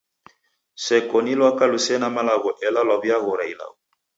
[0.85, 3.79] Seko ni lwaka lusene malagho ela lwaw'iaghora ilagho.